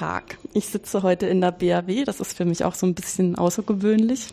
[0.00, 0.38] Tag.
[0.54, 2.04] Ich sitze heute in der BAW.
[2.06, 4.28] Das ist für mich auch so ein bisschen außergewöhnlich.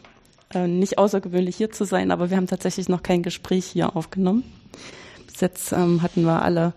[0.53, 4.43] Äh, nicht außergewöhnlich hier zu sein, aber wir haben tatsächlich noch kein Gespräch hier aufgenommen.
[5.25, 6.71] Bis jetzt ähm, hatten wir alle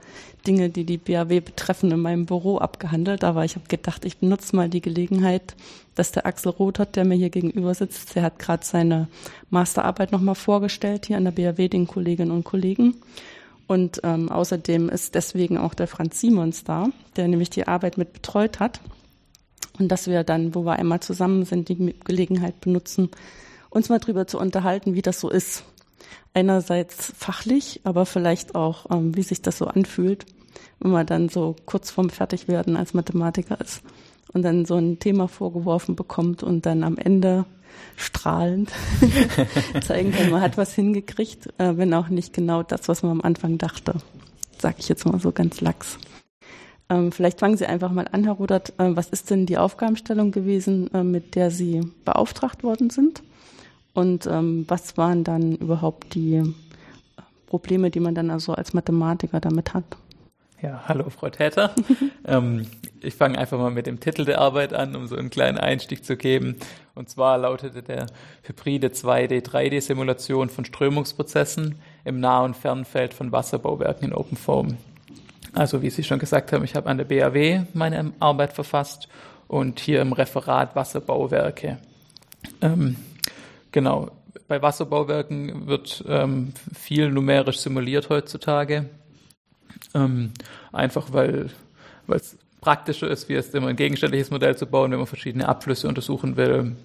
[0.45, 3.23] Dinge, die die BAW betreffen, in meinem Büro abgehandelt.
[3.23, 5.55] Aber ich habe gedacht, ich benutze mal die Gelegenheit,
[5.95, 9.07] dass der Axel Rothert, der mir hier gegenüber sitzt, der hat gerade seine
[9.51, 12.97] Masterarbeit nochmal vorgestellt hier an der BAW den Kolleginnen und Kollegen.
[13.71, 18.13] Und ähm, außerdem ist deswegen auch der Franz Simons da, der nämlich die Arbeit mit
[18.13, 18.81] betreut hat.
[19.79, 23.11] Und dass wir dann, wo wir einmal zusammen sind, die Gelegenheit benutzen,
[23.69, 25.63] uns mal drüber zu unterhalten, wie das so ist.
[26.35, 30.27] Einerseits fachlich, aber vielleicht auch, ähm, wie sich das so anfühlt,
[30.81, 33.85] wenn man dann so kurz vorm Fertigwerden als Mathematiker ist
[34.33, 37.45] und dann so ein Thema vorgeworfen bekommt und dann am Ende
[37.97, 38.71] strahlend
[39.83, 43.21] zeigen kann, man hat was hingekriegt, äh, wenn auch nicht genau das, was man am
[43.21, 43.95] Anfang dachte.
[44.59, 45.99] Sag ich jetzt mal so ganz lax.
[46.89, 48.71] Ähm, vielleicht fangen Sie einfach mal an, Herr Rudert.
[48.79, 53.23] Äh, was ist denn die Aufgabenstellung gewesen, äh, mit der Sie beauftragt worden sind?
[53.95, 56.53] Und ähm, was waren dann überhaupt die äh,
[57.47, 59.85] Probleme, die man dann also als Mathematiker damit hat?
[60.63, 61.75] Ja, hallo Frau Täter.
[62.27, 62.67] ähm,
[63.01, 66.05] ich fange einfach mal mit dem Titel der Arbeit an, um so einen kleinen Einstieg
[66.05, 66.57] zu geben.
[66.95, 68.07] Und zwar lautete der
[68.43, 74.77] hybride 2D-3D-Simulation von Strömungsprozessen im Nah- und Fernfeld von Wasserbauwerken in OpenFOAM.
[75.55, 79.09] Also wie Sie schon gesagt haben, ich habe an der BAW meine Arbeit verfasst
[79.49, 81.79] und hier im Referat Wasserbauwerke.
[82.61, 82.97] Ähm,
[83.73, 84.11] genau,
[84.47, 88.91] bei Wasserbauwerken wird ähm, viel numerisch simuliert heutzutage.
[89.95, 90.33] Ähm,
[90.73, 91.51] einfach weil
[92.09, 95.89] es praktischer ist, wie es immer ein gegenständliches Modell zu bauen, wenn man verschiedene Abflüsse
[95.89, 96.77] untersuchen will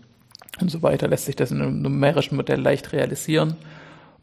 [0.62, 3.58] und so weiter, lässt sich das in einem numerischen Modell leicht realisieren.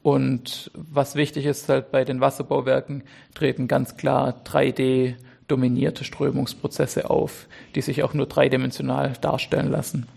[0.03, 3.05] Und was wichtig ist halt bei den Wasserbauwerken,
[3.35, 5.15] treten ganz klar 3D
[5.47, 10.09] dominierte Strömungsprozesse auf, die sich auch nur dreidimensional darstellen lassen.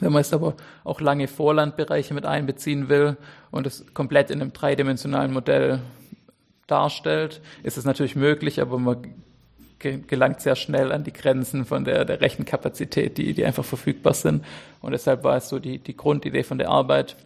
[0.00, 3.16] Wenn man jetzt aber auch lange Vorlandbereiche mit einbeziehen will
[3.50, 5.80] und es komplett in einem dreidimensionalen Modell
[6.72, 9.14] darstellt, ist es natürlich möglich, aber man
[9.78, 14.44] gelangt sehr schnell an die Grenzen von der, der Rechenkapazität, die, die einfach verfügbar sind.
[14.80, 17.16] Und deshalb war es so die, die Grundidee von der Arbeit,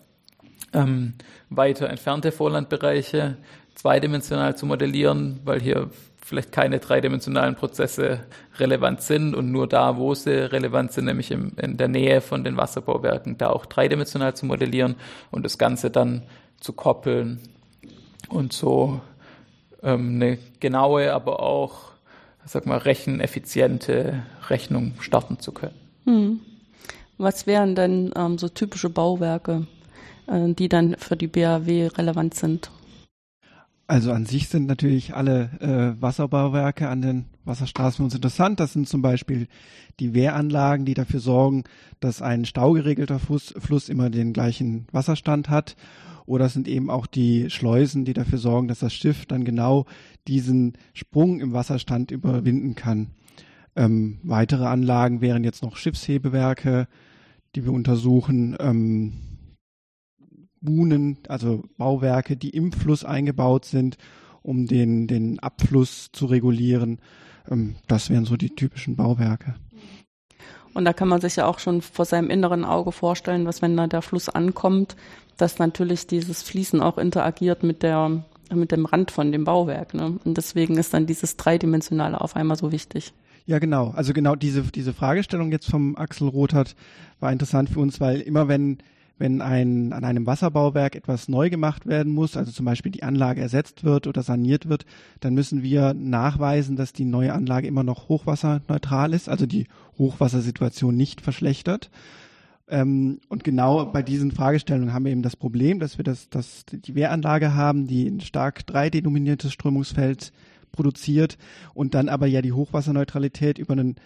[0.73, 1.15] ähm,
[1.49, 3.37] weiter entfernte Vorlandbereiche
[3.75, 5.91] zweidimensional zu modellieren, weil hier
[6.25, 8.21] vielleicht keine dreidimensionalen Prozesse
[8.59, 12.43] relevant sind und nur da, wo sie relevant sind, nämlich im, in der Nähe von
[12.43, 14.97] den Wasserbauwerken, da auch dreidimensional zu modellieren
[15.31, 16.23] und das Ganze dann
[16.59, 17.39] zu koppeln
[18.29, 19.01] und so
[19.87, 21.93] ähm, eine genaue, aber auch,
[22.45, 25.75] sag mal, recheneffiziente Rechnung starten zu können.
[26.05, 26.41] Hm.
[27.19, 29.67] Was wären denn ähm, so typische Bauwerke,
[30.27, 32.71] äh, die dann für die BAW relevant sind?
[33.89, 38.59] Also an sich sind natürlich alle äh, Wasserbauwerke an den Wasserstraßen für uns interessant.
[38.59, 39.47] Das sind zum Beispiel
[40.01, 41.63] die Wehranlagen, die dafür sorgen,
[42.01, 45.77] dass ein staugeregelter Fluss, Fluss immer den gleichen Wasserstand hat
[46.27, 49.87] oder es sind eben auch die Schleusen, die dafür sorgen, dass das Schiff dann genau
[50.29, 53.09] diesen Sprung im Wasserstand überwinden kann.
[53.75, 56.89] Ähm, weitere Anlagen wären jetzt noch Schiffshebewerke,
[57.55, 59.13] die wir untersuchen, ähm,
[60.61, 63.97] Buhnen, also Bauwerke, die im Fluss eingebaut sind,
[64.43, 67.01] um den, den Abfluss zu regulieren.
[67.49, 69.55] Ähm, das wären so die typischen Bauwerke.
[70.75, 73.77] Und da kann man sich ja auch schon vor seinem inneren Auge vorstellen, dass wenn
[73.77, 74.95] da der Fluss ankommt,
[75.37, 78.25] dass natürlich dieses Fließen auch interagiert mit der
[78.55, 79.95] mit dem Rand von dem Bauwerk.
[79.95, 80.19] Ne?
[80.25, 83.13] Und deswegen ist dann dieses Dreidimensionale auf einmal so wichtig.
[83.47, 83.93] Ja, genau.
[83.95, 86.75] Also genau diese, diese Fragestellung jetzt vom Axel Rothert
[87.21, 88.79] war interessant für uns, weil immer wenn,
[89.19, 93.41] wenn ein, an einem Wasserbauwerk etwas neu gemacht werden muss, also zum Beispiel die Anlage
[93.41, 94.85] ersetzt wird oder saniert wird,
[95.21, 100.97] dann müssen wir nachweisen, dass die neue Anlage immer noch hochwasserneutral ist, also die Hochwassersituation
[100.97, 101.91] nicht verschlechtert.
[102.69, 106.65] Ähm, und genau bei diesen Fragestellungen haben wir eben das Problem, dass wir das, das,
[106.67, 110.33] die Wehranlage haben, die ein stark 3D-dominiertes Strömungsfeld
[110.73, 111.39] produziert
[111.75, 113.97] und dann aber ja die Hochwasserneutralität über einen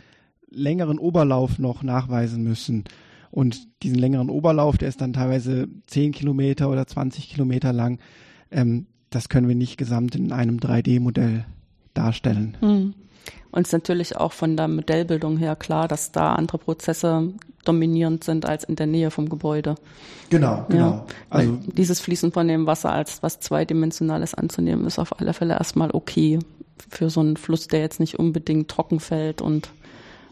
[0.51, 2.85] längeren Oberlauf noch nachweisen müssen.
[3.31, 7.99] Und diesen längeren Oberlauf, der ist dann teilweise 10 Kilometer oder 20 Kilometer lang.
[8.51, 11.45] Ähm, das können wir nicht gesamt in einem 3D-Modell
[11.95, 12.57] darstellen.
[12.61, 12.95] Hm.
[13.52, 17.32] Und es ist natürlich auch von der Modellbildung her klar, dass da andere Prozesse
[17.64, 19.75] dominierend sind als in der Nähe vom Gebäude.
[20.31, 20.91] Genau, genau.
[20.91, 25.55] Ja, also dieses Fließen von dem Wasser als was zweidimensionales anzunehmen, ist auf alle Fälle
[25.55, 26.38] erstmal okay
[26.88, 29.70] für so einen Fluss, der jetzt nicht unbedingt trocken fällt und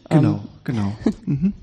[0.09, 0.91] Genau, ähm, genau.
[1.25, 1.53] Mhm.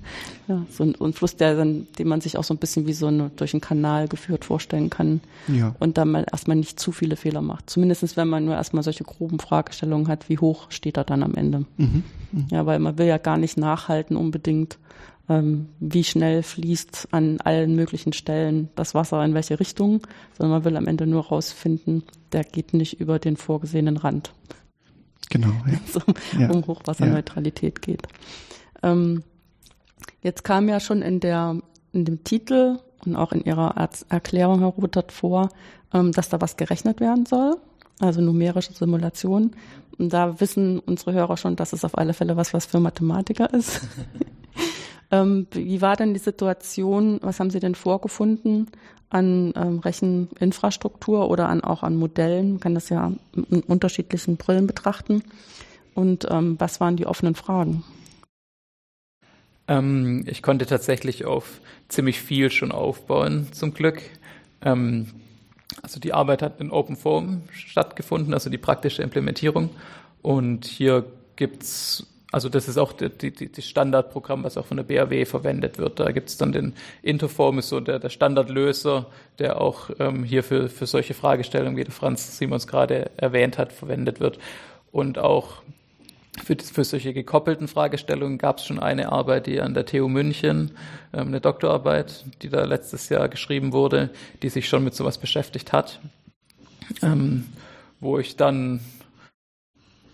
[0.46, 2.92] ja, so ein, ein, Fluss, der dann, den man sich auch so ein bisschen wie
[2.92, 5.20] so eine, durch einen Kanal geführt vorstellen kann.
[5.48, 5.74] Ja.
[5.80, 7.68] Und da man erstmal nicht zu viele Fehler macht.
[7.68, 11.34] Zumindest wenn man nur erstmal solche groben Fragestellungen hat, wie hoch steht er dann am
[11.34, 11.64] Ende.
[11.76, 12.04] Mhm.
[12.32, 12.46] Mhm.
[12.50, 14.78] Ja, weil man will ja gar nicht nachhalten unbedingt,
[15.28, 20.02] ähm, wie schnell fließt an allen möglichen Stellen das Wasser in welche Richtung,
[20.38, 24.32] sondern man will am Ende nur rausfinden, der geht nicht über den vorgesehenen Rand.
[25.30, 25.48] Genau.
[25.66, 25.78] Ja.
[25.86, 26.50] es um, ja.
[26.50, 27.92] um Hochwasserneutralität ja.
[27.92, 28.02] geht.
[28.82, 29.22] Ähm,
[30.22, 31.60] jetzt kam ja schon in der
[31.92, 33.74] in dem Titel und auch in Ihrer
[34.08, 35.48] Erklärung, Herr Ruttert, vor,
[35.92, 37.56] ähm, dass da was gerechnet werden soll,
[38.00, 39.52] also numerische Simulation.
[39.98, 43.52] Und da wissen unsere Hörer schon, dass es auf alle Fälle was, was für Mathematiker
[43.54, 43.80] ist.
[45.10, 47.18] ähm, wie war denn die Situation?
[47.22, 48.68] Was haben Sie denn vorgefunden?
[49.10, 52.52] an ähm, Recheninfrastruktur oder an, auch an Modellen.
[52.52, 55.22] Man kann das ja in unterschiedlichen Brillen betrachten.
[55.94, 57.84] Und ähm, was waren die offenen Fragen?
[59.68, 64.02] Ähm, ich konnte tatsächlich auf ziemlich viel schon aufbauen, zum Glück.
[64.62, 65.06] Ähm,
[65.82, 69.70] also die Arbeit hat in Open Forum stattgefunden, also die praktische Implementierung.
[70.22, 71.04] Und hier
[71.36, 75.78] gibt's also das ist auch die, die, die Standardprogramm, was auch von der BAW verwendet
[75.78, 76.00] wird.
[76.00, 79.06] Da gibt es dann den Interform, ist so der, der Standardlöser,
[79.38, 83.72] der auch ähm, hier für, für solche Fragestellungen, wie der Franz Simons gerade erwähnt hat,
[83.72, 84.38] verwendet wird.
[84.90, 85.62] Und auch
[86.44, 90.72] für, für solche gekoppelten Fragestellungen gab es schon eine Arbeit, die an der TU München,
[91.12, 94.10] ähm, eine Doktorarbeit, die da letztes Jahr geschrieben wurde,
[94.42, 96.00] die sich schon mit sowas beschäftigt hat,
[97.02, 97.46] ähm,
[98.00, 98.80] wo ich dann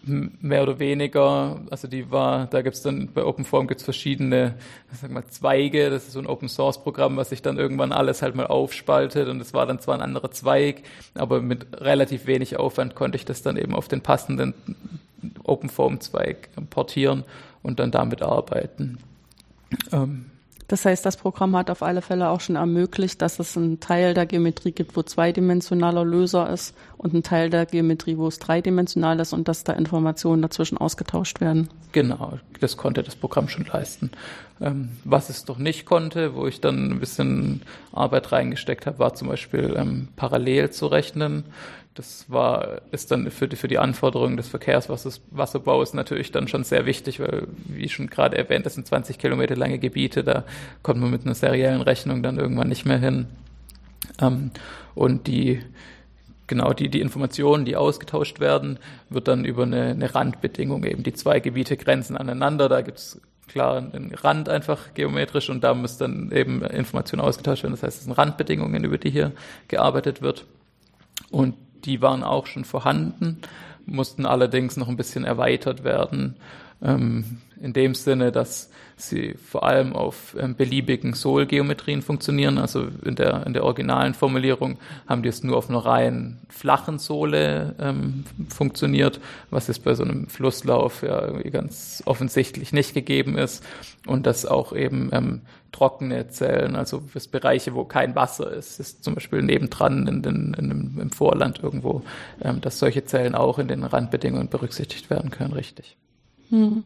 [0.05, 4.55] mehr oder weniger, also die war, da gibt's dann bei OpenForm gibt's verschiedene,
[4.93, 8.23] sag mal, Zweige, das ist so ein Open Source Programm, was sich dann irgendwann alles
[8.23, 9.29] halt mal aufspaltet.
[9.29, 10.83] Und es war dann zwar ein anderer Zweig,
[11.15, 14.55] aber mit relativ wenig Aufwand konnte ich das dann eben auf den passenden
[15.45, 17.25] OpenForm Zweig portieren
[17.63, 18.99] und dann damit arbeiten.
[19.93, 20.32] Ähm,
[20.73, 24.15] das heißt, das Programm hat auf alle Fälle auch schon ermöglicht, dass es einen Teil
[24.15, 29.21] der Geometrie gibt, wo zweidimensionaler Löser ist und einen Teil der Geometrie, wo es dreidimensional
[29.21, 31.69] ist und dass da Informationen dazwischen ausgetauscht werden.
[31.93, 34.13] Genau, das konnte das Programm schon leisten.
[34.63, 37.63] Ähm, was es doch nicht konnte, wo ich dann ein bisschen
[37.93, 41.45] Arbeit reingesteckt habe, war zum Beispiel ähm, parallel zu rechnen.
[41.95, 46.87] Das war, ist dann für die, für die Anforderungen des Verkehrswasserbaus natürlich dann schon sehr
[46.87, 50.45] wichtig, weil, wie schon gerade erwähnt, das sind 20 Kilometer lange Gebiete, da
[50.83, 53.27] kommt man mit einer seriellen Rechnung dann irgendwann nicht mehr hin.
[54.21, 54.53] Ähm,
[54.95, 55.61] und die,
[56.47, 58.79] genau die, die Informationen, die ausgetauscht werden,
[59.11, 61.03] wird dann über eine, eine Randbedingung eben.
[61.03, 65.75] Die zwei Gebiete grenzen aneinander, da gibt es klar einen Rand einfach geometrisch und da
[65.75, 67.75] muss dann eben Informationen ausgetauscht werden.
[67.75, 69.33] Das heißt, es sind Randbedingungen, über die hier
[69.69, 70.47] gearbeitet wird.
[71.31, 71.55] Und
[71.85, 73.41] die waren auch schon vorhanden,
[73.85, 76.37] mussten allerdings noch ein bisschen erweitert werden.
[76.83, 82.59] Ähm, in dem Sinne, dass sie vor allem auf ähm, beliebigen Sol-Geometrien funktionieren.
[82.59, 86.99] Also in der, in der originalen Formulierung haben die es nur auf einer rein flachen
[86.99, 89.21] Sohle ähm, funktioniert,
[89.51, 93.65] was jetzt bei so einem Flusslauf ja irgendwie ganz offensichtlich nicht gegeben ist.
[94.07, 99.05] Und dass auch eben ähm, trockene Zellen, also für Bereiche, wo kein Wasser ist, ist
[99.05, 102.03] zum Beispiel nebendran in den, in dem, im Vorland irgendwo,
[102.43, 105.97] ähm, dass solche Zellen auch in den Randbedingungen berücksichtigt werden können, richtig.
[106.53, 106.85] Hm.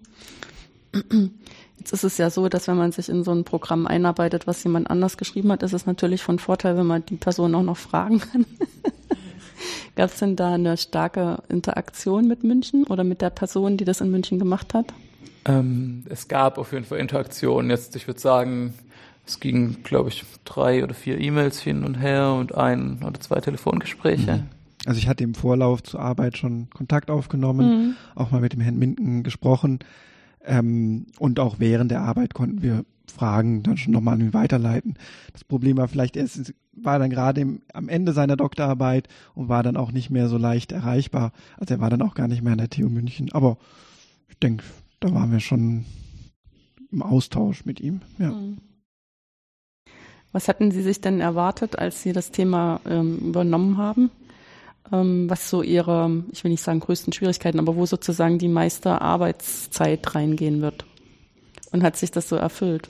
[1.79, 4.65] Jetzt ist es ja so, dass wenn man sich in so ein Programm einarbeitet, was
[4.65, 7.77] jemand anders geschrieben hat, ist es natürlich von Vorteil, wenn man die Person auch noch
[7.77, 8.47] fragen kann.
[9.97, 14.01] Gab es denn da eine starke Interaktion mit München oder mit der Person, die das
[14.01, 14.93] in München gemacht hat?
[15.47, 17.71] Ähm, es gab auf jeden Fall Interaktionen.
[17.71, 18.75] Jetzt, ich würde sagen,
[19.27, 23.41] es ging, glaube ich, drei oder vier E-Mails hin und her und ein oder zwei
[23.41, 24.33] Telefongespräche.
[24.33, 24.56] Mhm.
[24.87, 27.97] Also ich hatte im Vorlauf zur Arbeit schon Kontakt aufgenommen, mhm.
[28.15, 29.81] auch mal mit dem Herrn Minden gesprochen.
[30.45, 34.95] Ähm, und auch während der Arbeit konnten wir Fragen dann schon nochmal an ihn weiterleiten.
[35.33, 36.27] Das Problem war vielleicht, er
[36.73, 40.73] war dann gerade am Ende seiner Doktorarbeit und war dann auch nicht mehr so leicht
[40.73, 41.33] erreichbar.
[41.59, 43.33] Also er war dann auch gar nicht mehr an der TU München.
[43.33, 43.59] Aber
[44.29, 44.65] ich denke,
[45.01, 45.85] da waren wir schon
[46.93, 48.01] im Austausch mit ihm.
[48.19, 48.31] Ja.
[48.31, 48.59] Mhm.
[50.33, 54.11] Was hatten Sie sich denn erwartet, als Sie das Thema ähm, übernommen haben?
[54.93, 59.01] Ähm, was so ihre, ich will nicht sagen größten Schwierigkeiten, aber wo sozusagen die meiste
[59.01, 60.85] Arbeitszeit reingehen wird.
[61.73, 62.89] Und hat sich das so erfüllt?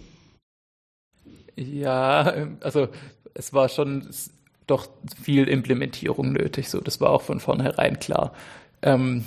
[1.56, 2.88] Ja, also
[3.34, 4.08] es war schon
[4.66, 4.88] doch
[5.22, 6.68] viel Implementierung nötig.
[6.68, 8.32] So, das war auch von vornherein klar.
[8.82, 9.24] Ähm,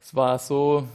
[0.00, 0.86] es war so,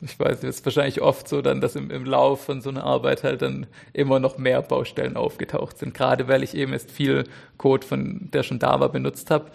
[0.00, 2.84] ich weiß, es ist wahrscheinlich oft so dann, dass im, im Lauf von so einer
[2.84, 5.94] Arbeit halt dann immer noch mehr Baustellen aufgetaucht sind.
[5.94, 7.24] Gerade weil ich eben erst viel
[7.56, 9.50] Code von der schon da war benutzt habe,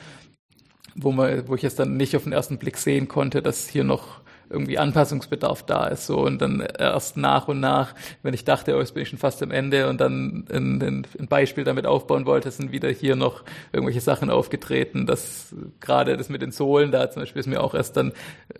[0.95, 3.83] wo man, wo ich es dann nicht auf den ersten Blick sehen konnte, dass hier
[3.83, 4.23] noch
[4.53, 6.05] irgendwie Anpassungsbedarf da ist.
[6.05, 9.19] So und dann erst nach und nach, wenn ich dachte, oh, jetzt bin ich schon
[9.19, 13.15] fast am Ende und dann ein, ein, ein Beispiel damit aufbauen wollte, sind wieder hier
[13.15, 15.05] noch irgendwelche Sachen aufgetreten.
[15.05, 18.13] Das gerade das mit den Sohlen, da zum Beispiel ist mir auch erst dann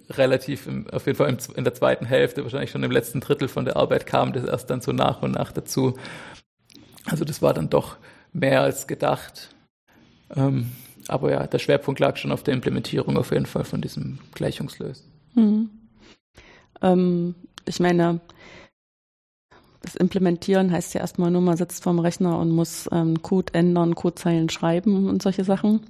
[0.10, 3.66] relativ, im, auf jeden Fall in der zweiten Hälfte, wahrscheinlich schon im letzten Drittel von
[3.66, 5.96] der Arbeit kam das erst dann so nach und nach dazu.
[7.06, 7.98] Also das war dann doch
[8.32, 9.54] mehr als gedacht.
[10.36, 10.72] Ähm,
[11.10, 15.06] aber ja, der Schwerpunkt lag schon auf der Implementierung auf jeden Fall von diesem Gleichungslösen.
[15.36, 15.70] Mhm.
[16.82, 18.20] Ähm, ich meine,
[19.82, 23.96] das Implementieren heißt ja erstmal nur, man sitzt vorm Rechner und muss ähm, Code ändern,
[23.96, 25.82] Codezeilen schreiben und solche Sachen.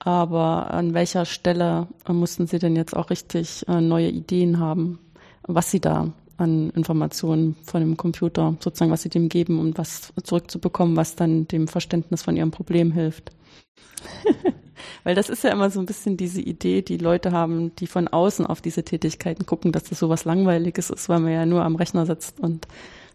[0.00, 4.98] Aber an welcher Stelle mussten Sie denn jetzt auch richtig äh, neue Ideen haben,
[5.42, 10.12] was Sie da an Informationen von dem Computer, sozusagen, was Sie dem geben, um was
[10.22, 13.32] zurückzubekommen, was dann dem Verständnis von Ihrem Problem hilft?
[15.04, 18.08] Weil das ist ja immer so ein bisschen diese Idee, die Leute haben, die von
[18.08, 21.62] außen auf diese Tätigkeiten gucken, dass das so was Langweiliges ist, weil man ja nur
[21.62, 22.66] am Rechner sitzt und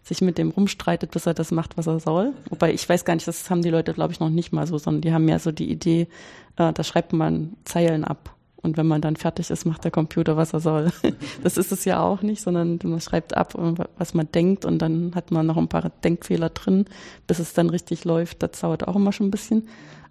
[0.02, 2.32] sich mit dem rumstreitet, bis er das macht, was er soll.
[2.48, 4.78] Wobei ich weiß gar nicht, das haben die Leute, glaube ich, noch nicht mal so,
[4.78, 6.08] sondern die haben ja so die Idee,
[6.56, 8.35] äh, da schreibt man Zeilen ab.
[8.62, 10.90] Und wenn man dann fertig ist, macht der Computer, was er soll.
[11.42, 13.54] Das ist es ja auch nicht, sondern man schreibt ab,
[13.98, 16.86] was man denkt und dann hat man noch ein paar Denkfehler drin,
[17.26, 18.42] bis es dann richtig läuft.
[18.42, 19.68] Das dauert auch immer schon ein bisschen.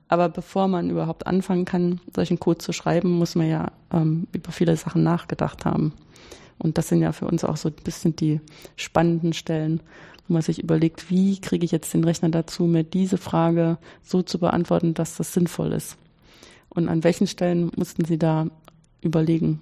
[0.08, 4.52] Aber bevor man überhaupt anfangen kann, solchen Code zu schreiben, muss man ja ähm, über
[4.52, 5.94] viele Sachen nachgedacht haben.
[6.58, 8.40] Und das sind ja für uns auch so ein bisschen die
[8.76, 9.82] spannenden Stellen,
[10.28, 14.22] wo man sich überlegt, wie kriege ich jetzt den Rechner dazu, mir diese Frage so
[14.22, 15.98] zu beantworten, dass das sinnvoll ist.
[16.76, 18.48] Und an welchen Stellen mussten Sie da
[19.02, 19.62] überlegen?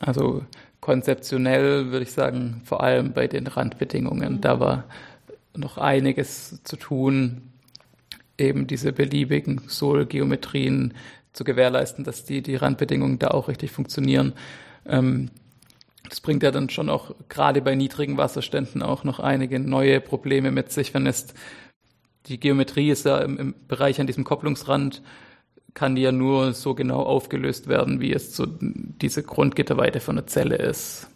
[0.00, 0.44] Also
[0.80, 4.34] konzeptionell würde ich sagen, vor allem bei den Randbedingungen.
[4.34, 4.40] Mhm.
[4.40, 4.84] Da war
[5.56, 7.42] noch einiges zu tun,
[8.38, 10.94] eben diese beliebigen Sol-Geometrien
[11.32, 14.32] zu gewährleisten, dass die, die Randbedingungen da auch richtig funktionieren.
[14.86, 15.30] Ähm,
[16.08, 20.50] das bringt ja dann schon auch gerade bei niedrigen Wasserständen auch noch einige neue Probleme
[20.50, 21.34] mit sich, wenn es
[22.26, 25.02] die Geometrie ist ja im, im Bereich an diesem Kopplungsrand
[25.76, 30.26] kann die ja nur so genau aufgelöst werden, wie es so diese Grundgitterweite von der
[30.26, 31.08] Zelle ist.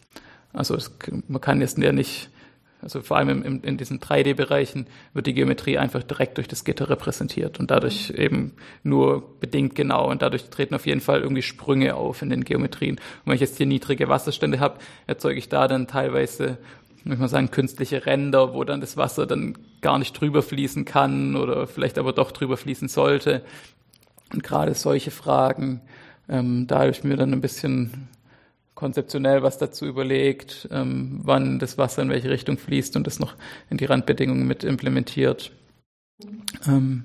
[0.52, 0.92] Also es,
[1.26, 2.28] man kann jetzt ja nicht
[2.82, 6.88] also vor allem in, in diesen 3D-Bereichen wird die Geometrie einfach direkt durch das Gitter
[6.88, 8.52] repräsentiert und dadurch eben
[8.82, 12.96] nur bedingt genau und dadurch treten auf jeden Fall irgendwie Sprünge auf in den Geometrien.
[12.96, 16.56] Und wenn ich jetzt hier niedrige Wasserstände habe, erzeuge ich da dann teilweise
[17.04, 21.34] muss man sagen, künstliche Ränder, wo dann das Wasser dann gar nicht drüber fließen kann
[21.36, 23.42] oder vielleicht aber doch drüber fließen sollte.
[24.32, 25.80] Und gerade solche Fragen,
[26.28, 28.08] ähm, da habe ich mir dann ein bisschen
[28.74, 33.34] konzeptionell was dazu überlegt, ähm, wann das Wasser in welche Richtung fließt und das noch
[33.68, 35.52] in die Randbedingungen mit implementiert.
[36.66, 37.04] Ähm,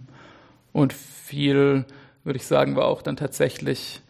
[0.72, 1.86] und viel,
[2.24, 4.02] würde ich sagen, war auch dann tatsächlich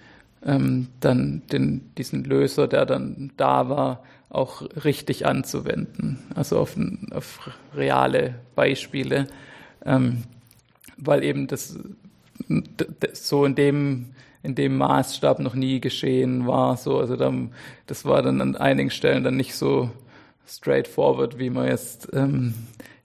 [0.43, 6.75] ähm, dann den, diesen Löser, der dann da war, auch richtig anzuwenden, also auf,
[7.11, 9.27] auf reale Beispiele,
[9.85, 10.23] ähm,
[10.97, 11.79] weil eben das, das
[13.13, 16.77] so in dem in dem Maßstab noch nie geschehen war.
[16.77, 17.51] So, also dann,
[17.87, 19.89] das war dann an einigen Stellen dann nicht so
[20.47, 22.53] straightforward, wie man jetzt ähm,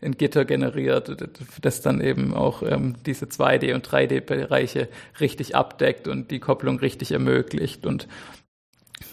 [0.02, 1.16] in Gitter generiert,
[1.62, 7.12] das dann eben auch ähm, diese 2D- und 3D-Bereiche richtig abdeckt und die Kopplung richtig
[7.12, 7.87] ermöglicht.
[7.87, 8.06] Und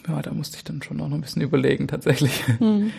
[0.07, 2.45] ja, da musste ich dann schon auch noch ein bisschen überlegen tatsächlich.
[2.59, 2.91] Hm.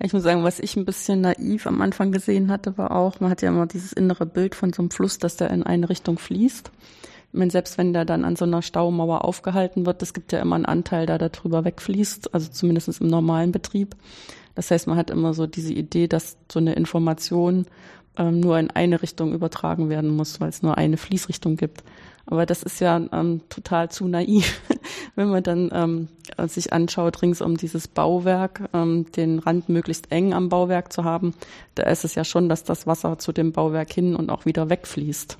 [0.00, 3.30] Ich muss sagen, was ich ein bisschen naiv am Anfang gesehen hatte, war auch, man
[3.30, 6.18] hat ja immer dieses innere Bild von so einem Fluss, dass der in eine Richtung
[6.18, 6.70] fließt.
[7.32, 10.40] Ich meine, selbst wenn der dann an so einer Staumauer aufgehalten wird, es gibt ja
[10.40, 13.96] immer einen Anteil, der da drüber wegfließt, also zumindest im normalen Betrieb.
[14.54, 17.66] Das heißt, man hat immer so diese Idee, dass so eine Information
[18.16, 21.82] ähm, nur in eine Richtung übertragen werden muss, weil es nur eine Fließrichtung gibt.
[22.26, 24.60] Aber das ist ja ähm, total zu naiv,
[25.14, 26.08] wenn man dann ähm,
[26.48, 31.34] sich anschaut, rings um dieses Bauwerk, ähm, den Rand möglichst eng am Bauwerk zu haben.
[31.74, 34.70] Da ist es ja schon, dass das Wasser zu dem Bauwerk hin und auch wieder
[34.70, 35.38] wegfließt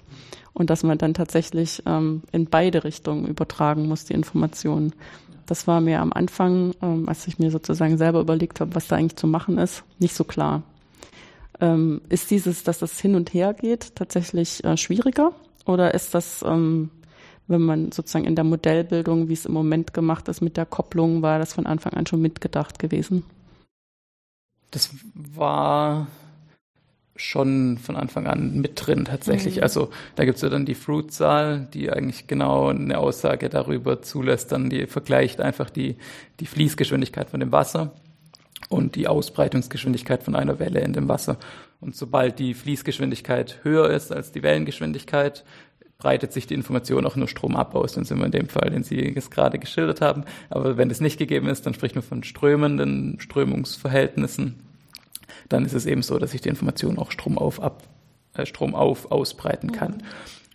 [0.54, 4.92] und dass man dann tatsächlich ähm, in beide Richtungen übertragen muss, die Informationen.
[5.46, 8.96] Das war mir am Anfang, ähm, als ich mir sozusagen selber überlegt habe, was da
[8.96, 10.62] eigentlich zu machen ist, nicht so klar.
[11.60, 15.32] Ähm, ist dieses, dass das hin und her geht, tatsächlich äh, schwieriger?
[15.66, 16.90] Oder ist das, ähm,
[17.46, 21.22] wenn man sozusagen in der Modellbildung, wie es im Moment gemacht ist mit der Kopplung,
[21.22, 23.24] war das von Anfang an schon mitgedacht gewesen?
[24.70, 26.06] Das war
[27.16, 29.56] schon von Anfang an mit drin tatsächlich.
[29.56, 29.62] Mhm.
[29.62, 34.70] Also da gibt's ja dann die Fruitzahl, die eigentlich genau eine Aussage darüber zulässt, dann
[34.70, 35.96] die vergleicht einfach die,
[36.40, 37.92] die Fließgeschwindigkeit von dem Wasser
[38.68, 41.38] und die Ausbreitungsgeschwindigkeit von einer Welle in dem Wasser.
[41.80, 45.44] Und sobald die Fließgeschwindigkeit höher ist als die Wellengeschwindigkeit,
[46.04, 47.94] breitet sich die Information auch nur stromab aus.
[47.94, 50.24] Dann sind wir in dem Fall, den Sie jetzt gerade geschildert haben.
[50.50, 54.60] Aber wenn das nicht gegeben ist, dann spricht man von strömenden Strömungsverhältnissen.
[55.48, 57.84] Dann ist es eben so, dass sich die Information auch stromauf, ab,
[58.34, 60.02] äh, stromauf ausbreiten kann.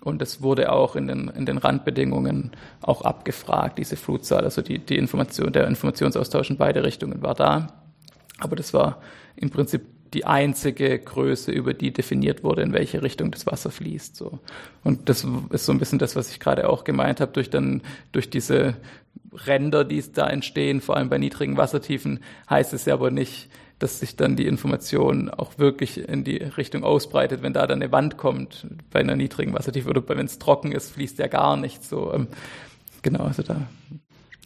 [0.02, 2.52] Und es wurde auch in den, in den Randbedingungen
[2.82, 4.44] auch abgefragt, diese Flutzahl.
[4.44, 7.74] Also die, die Information, der Informationsaustausch in beide Richtungen war da.
[8.38, 9.02] Aber das war
[9.36, 9.82] im Prinzip
[10.14, 14.16] die einzige Größe, über die definiert wurde, in welche Richtung das Wasser fließt.
[14.16, 14.40] So.
[14.84, 17.50] Und das ist so ein bisschen das, was ich gerade auch gemeint habe, durch
[18.12, 18.78] durch diese
[19.46, 24.00] Ränder, die da entstehen, vor allem bei niedrigen Wassertiefen, heißt es ja aber nicht, dass
[24.00, 28.18] sich dann die Information auch wirklich in die Richtung ausbreitet, wenn da dann eine Wand
[28.18, 31.90] kommt bei einer niedrigen Wassertiefe oder wenn es trocken ist, fließt ja gar nichts.
[31.90, 32.28] So, ähm,
[33.02, 33.68] genau, also da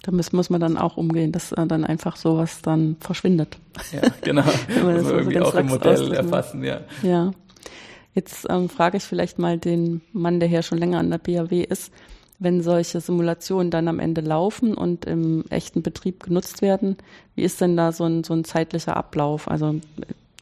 [0.03, 3.57] damit muss man dann auch umgehen, dass äh, dann einfach sowas dann verschwindet.
[3.91, 4.43] Ja, genau.
[4.67, 6.81] Wenn man das also irgendwie auch im Modell erfassen, ja.
[7.01, 7.31] Ja.
[8.13, 11.63] Jetzt ähm, frage ich vielleicht mal den Mann, der hier schon länger an der BAW
[11.63, 11.91] ist,
[12.37, 16.97] wenn solche Simulationen dann am Ende laufen und im echten Betrieb genutzt werden,
[17.35, 19.49] wie ist denn da so ein, so ein zeitlicher Ablauf?
[19.49, 19.75] Also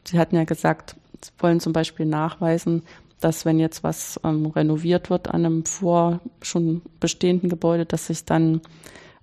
[0.03, 2.82] Sie hatten ja gesagt, Sie wollen zum Beispiel nachweisen,
[3.20, 8.25] dass wenn jetzt was ähm, renoviert wird an einem vor schon bestehenden Gebäude, dass sich
[8.25, 8.62] dann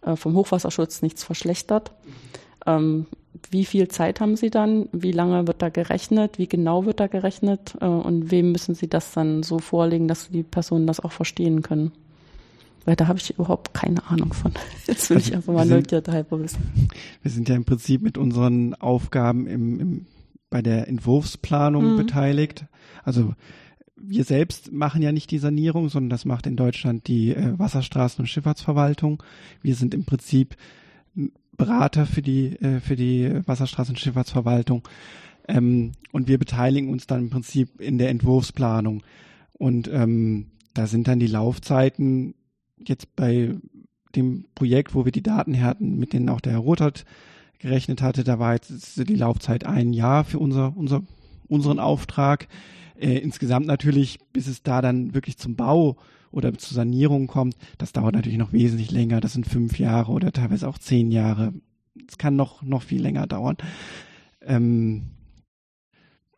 [0.02, 1.93] äh, vom Hochwasserschutz nichts verschlechtert.
[2.67, 3.07] Ähm,
[3.50, 4.88] wie viel Zeit haben Sie dann?
[4.93, 6.38] Wie lange wird da gerechnet?
[6.38, 7.76] Wie genau wird da gerechnet?
[7.81, 11.62] Äh, und wem müssen Sie das dann so vorlegen, dass die Personen das auch verstehen
[11.62, 11.93] können?
[12.85, 14.52] Weil da habe ich überhaupt keine Ahnung von.
[14.87, 16.88] Jetzt will also ich einfach mal Neugierde halber wissen.
[17.23, 20.07] Wir sind ja im Prinzip mit unseren Aufgaben im, im
[20.50, 21.97] bei der Entwurfsplanung mhm.
[21.99, 22.64] beteiligt.
[23.05, 23.35] Also
[24.00, 28.21] wir selbst machen ja nicht die Sanierung, sondern das macht in Deutschland die äh, Wasserstraßen-
[28.21, 29.23] und Schifffahrtsverwaltung.
[29.62, 30.57] Wir sind im Prinzip
[31.57, 34.87] Berater für die, äh, für die Wasserstraßen- und Schifffahrtsverwaltung.
[35.49, 39.02] Ähm, und wir beteiligen uns dann im Prinzip in der Entwurfsplanung.
[39.54, 42.34] Und ähm, da sind dann die Laufzeiten
[42.78, 43.56] jetzt bei
[44.15, 47.04] dem Projekt, wo wir die Datenhärten, mit denen auch der Herr Rothert
[47.58, 51.02] gerechnet hatte, da war jetzt die Laufzeit ein Jahr für unser, unser,
[51.49, 52.47] unseren Auftrag.
[52.99, 55.97] Äh, insgesamt natürlich, bis es da dann wirklich zum Bau
[56.30, 59.21] oder zur Sanierung kommt, das dauert natürlich noch wesentlich länger.
[59.21, 61.52] Das sind fünf Jahre oder teilweise auch zehn Jahre.
[62.08, 63.56] Es kann noch, noch viel länger dauern.
[64.43, 65.04] Ähm,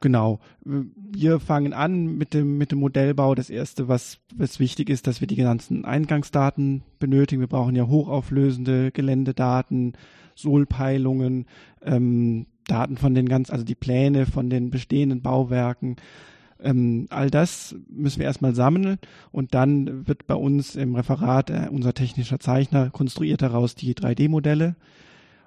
[0.01, 0.41] Genau.
[0.65, 3.35] Wir fangen an mit dem, mit dem Modellbau.
[3.35, 7.41] Das erste, was, was wichtig ist, dass wir die ganzen Eingangsdaten benötigen.
[7.41, 9.93] Wir brauchen ja hochauflösende Geländedaten,
[10.35, 11.47] Sohlpeilungen,
[11.83, 15.97] ähm, Daten von den ganz, also die Pläne von den bestehenden Bauwerken,
[16.63, 18.99] ähm, all das müssen wir erstmal sammeln
[19.33, 24.77] und dann wird bei uns im Referat äh, unser technischer Zeichner konstruiert daraus die 3D-Modelle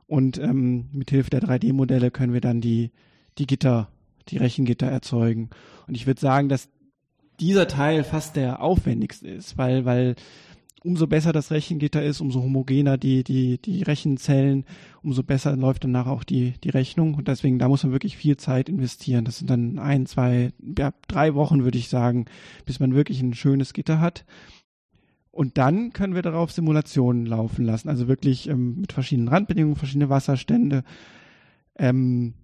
[0.08, 2.92] und ähm, mit Hilfe der 3D-Modelle können wir dann die,
[3.38, 3.90] die Gitter,
[4.30, 5.50] die Rechengitter erzeugen.
[5.88, 6.70] Und ich würde sagen, dass
[7.40, 10.16] dieser Teil fast der aufwendigste ist, weil, weil
[10.84, 14.66] umso besser das Rechengitter ist, umso homogener die, die, die Rechenzellen,
[15.02, 17.16] umso besser läuft danach auch die, die Rechnung.
[17.16, 19.26] Und deswegen, da muss man wirklich viel Zeit investieren.
[19.26, 22.26] Das sind dann ein, zwei, ja, drei Wochen, würde ich sagen,
[22.66, 24.26] bis man wirklich ein schönes Gitter hat.
[25.32, 30.10] Und dann können wir darauf Simulationen laufen lassen, also wirklich ähm, mit verschiedenen Randbedingungen, verschiedene
[30.10, 30.84] Wasserstände.
[31.76, 32.36] Ähm,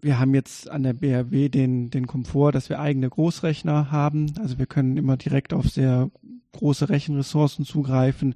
[0.00, 4.32] wir haben jetzt an der BRW den, den Komfort, dass wir eigene Großrechner haben.
[4.38, 6.10] Also wir können immer direkt auf sehr
[6.52, 8.34] große Rechenressourcen zugreifen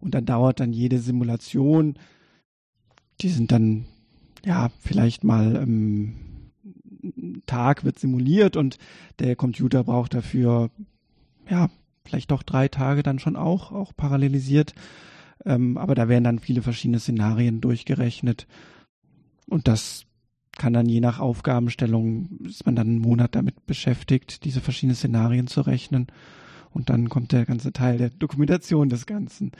[0.00, 1.94] und dann dauert dann jede Simulation,
[3.20, 3.86] die sind dann
[4.44, 6.14] ja vielleicht mal ähm,
[7.46, 8.78] Tag wird simuliert und
[9.18, 10.70] der Computer braucht dafür
[11.48, 11.70] ja
[12.04, 14.74] vielleicht doch drei Tage dann schon auch auch parallelisiert,
[15.44, 18.46] ähm, aber da werden dann viele verschiedene Szenarien durchgerechnet
[19.46, 20.06] und das
[20.52, 25.46] kann dann je nach Aufgabenstellung ist man dann einen Monat damit beschäftigt, diese verschiedenen Szenarien
[25.46, 26.08] zu rechnen
[26.72, 29.52] und dann kommt der ganze Teil der Dokumentation des Ganzen.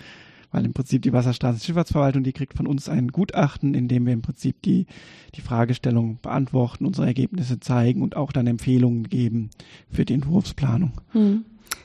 [0.53, 4.23] Weil im Prinzip die Wasserstraßenschifffahrtsverwaltung, die kriegt von uns ein Gutachten, in dem wir im
[4.23, 4.87] Prinzip die,
[5.37, 9.51] die Fragestellung beantworten, unsere Ergebnisse zeigen und auch dann Empfehlungen geben
[9.93, 10.93] für die Entwurfsplanung.
[11.13, 11.45] Hm.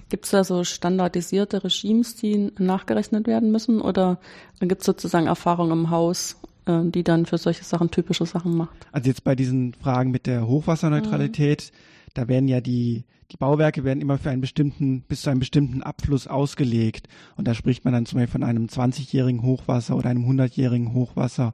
[0.09, 3.81] Gibt es da so standardisierte Regimes, die nachgerechnet werden müssen?
[3.81, 4.19] Oder
[4.59, 8.87] gibt es sozusagen Erfahrung im Haus, äh, die dann für solche Sachen typische Sachen macht?
[8.91, 13.83] Also jetzt bei diesen Fragen mit der Hochwasserneutralität, mhm da werden ja die, die Bauwerke
[13.83, 17.07] werden immer für einen bestimmten, bis zu einem bestimmten Abfluss ausgelegt.
[17.35, 21.53] Und da spricht man dann zum Beispiel von einem 20-jährigen Hochwasser oder einem 100-jährigen Hochwasser.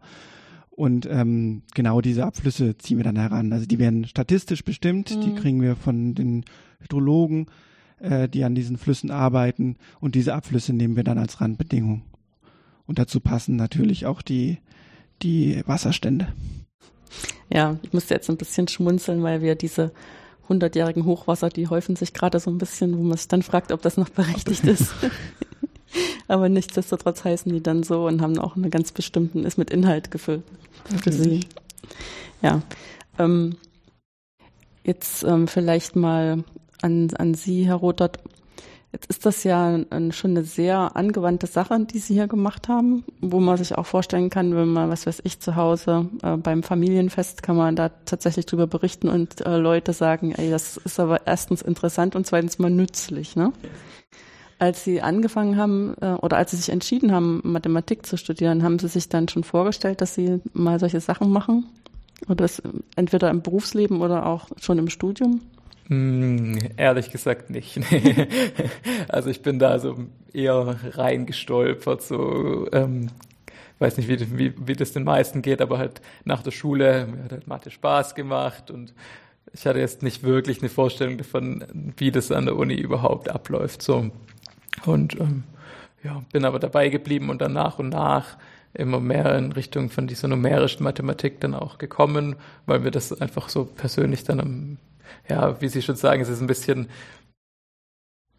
[0.70, 3.52] Und ähm, genau diese Abflüsse ziehen wir dann heran.
[3.52, 5.22] Also die werden statistisch bestimmt, mhm.
[5.22, 6.46] die kriegen wir von den
[6.80, 7.48] Hydrologen,
[8.00, 9.78] äh, die an diesen Flüssen arbeiten.
[10.00, 12.04] Und diese Abflüsse nehmen wir dann als Randbedingung.
[12.86, 14.60] Und dazu passen natürlich auch die,
[15.24, 16.28] die Wasserstände.
[17.52, 19.92] Ja, ich musste jetzt ein bisschen schmunzeln, weil wir diese
[20.52, 23.82] hundertjährigen Hochwasser, die häufen sich gerade so ein bisschen, wo man sich dann fragt, ob
[23.82, 24.94] das noch berechtigt ist.
[26.28, 30.12] Aber nichtsdestotrotz heißen die dann so und haben auch einen ganz bestimmten, ist mit Inhalt
[30.12, 30.44] gefüllt
[31.04, 31.42] für sie.
[32.42, 32.62] Ja.
[33.18, 33.58] Ähm,
[34.84, 36.44] jetzt ähm, vielleicht mal
[36.82, 38.20] an, an Sie, Herr Rothert.
[38.94, 43.06] Jetzt ist das ja ein, schon eine sehr angewandte Sache, die Sie hier gemacht haben,
[43.22, 46.62] wo man sich auch vorstellen kann, wenn man, was weiß ich, zu Hause äh, beim
[46.62, 51.26] Familienfest kann man da tatsächlich drüber berichten und äh, Leute sagen, ey, das ist aber
[51.26, 53.54] erstens interessant und zweitens mal nützlich, ne?
[54.60, 58.78] Als Sie angefangen haben äh, oder als Sie sich entschieden haben, Mathematik zu studieren, haben
[58.78, 61.66] Sie sich dann schon vorgestellt, dass Sie mal solche Sachen machen?
[62.26, 62.62] Oder das,
[62.96, 65.42] entweder im Berufsleben oder auch schon im Studium?
[65.88, 67.80] Hm, ehrlich gesagt nicht.
[69.10, 69.98] also ich bin da so
[70.34, 73.10] eher reingestolpert, so ähm,
[73.80, 77.24] weiß nicht, wie, wie, wie das den meisten geht, aber halt nach der Schule mir
[77.24, 78.94] hat halt Mathe Spaß gemacht und
[79.54, 81.66] ich hatte jetzt nicht wirklich eine Vorstellung davon,
[81.98, 83.82] wie das an der Uni überhaupt abläuft.
[83.82, 84.12] So
[84.86, 85.44] und ähm,
[86.04, 88.38] ja, bin aber dabei geblieben und dann nach und nach
[88.74, 93.50] immer mehr in Richtung von dieser numerischen Mathematik dann auch gekommen, weil mir das einfach
[93.50, 94.78] so persönlich dann am
[95.30, 96.90] ja, wie Sie schon sagen, es ist ein bisschen,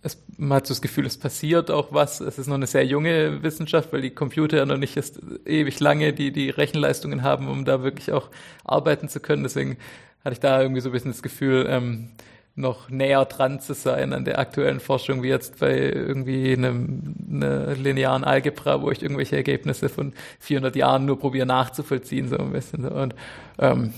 [0.03, 2.21] es, man hat so das Gefühl, es passiert auch was.
[2.21, 5.79] Es ist noch eine sehr junge Wissenschaft, weil die Computer ja noch nicht erst ewig
[5.81, 8.31] lange die, die Rechenleistungen haben, um da wirklich auch
[8.65, 9.45] arbeiten zu können.
[9.45, 9.79] Deswegen
[10.25, 12.11] hatte ich da irgendwie so ein bisschen das Gefühl, ähm,
[12.55, 17.75] noch näher dran zu sein an der aktuellen Forschung wie jetzt bei irgendwie einem einer
[17.75, 22.87] linearen Algebra, wo ich irgendwelche Ergebnisse von 400 Jahren nur probiere nachzuvollziehen so ein bisschen.
[22.87, 23.15] Und
[23.59, 23.95] ähm,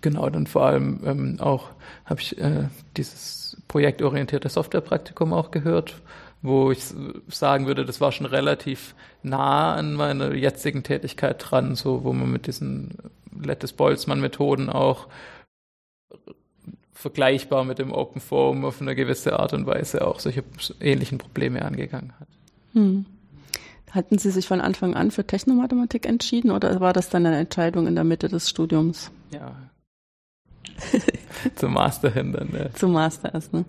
[0.00, 1.70] genau, dann vor allem ähm, auch
[2.04, 5.96] habe ich äh, dieses projektorientierte Softwarepraktikum auch gehört,
[6.42, 6.82] wo ich
[7.28, 12.30] sagen würde, das war schon relativ nah an meiner jetzigen Tätigkeit dran, so wo man
[12.30, 12.90] mit diesen
[13.40, 15.06] Lettis-Boltzmann-Methoden auch
[16.92, 20.44] vergleichbar mit dem Open Forum auf eine gewisse Art und Weise auch solche
[20.80, 22.28] ähnlichen Probleme angegangen hat.
[22.74, 23.06] Hm.
[23.90, 27.86] Hatten Sie sich von Anfang an für Technomathematik entschieden oder war das dann eine Entscheidung
[27.86, 29.10] in der Mitte des Studiums?
[29.32, 29.54] Ja,
[31.56, 32.70] Zum Master hin dann, ne?
[32.74, 33.64] Zum Master erst, ne?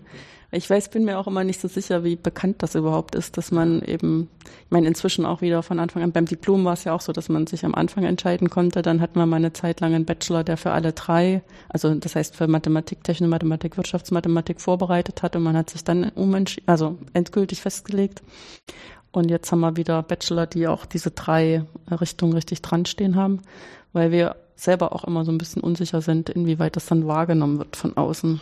[0.56, 3.50] Ich weiß, bin mir auch immer nicht so sicher, wie bekannt das überhaupt ist, dass
[3.50, 6.94] man eben, ich meine, inzwischen auch wieder von Anfang an, beim Diplom war es ja
[6.94, 8.84] auch so, dass man sich am Anfang entscheiden konnte.
[8.84, 12.16] Dann hatten wir mal eine Zeit lang einen Bachelor, der für alle drei, also das
[12.16, 16.12] heißt für Mathematik, Technik, Mathematik, Wirtschaftsmathematik vorbereitet hat und man hat sich dann
[16.68, 18.22] also endgültig festgelegt.
[19.12, 23.42] Und jetzt haben wir wieder Bachelor, die auch diese drei Richtungen richtig dran stehen haben,
[23.92, 27.76] weil wir selber auch immer so ein bisschen unsicher sind, inwieweit das dann wahrgenommen wird
[27.76, 28.40] von außen.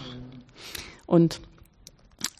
[1.05, 1.41] Und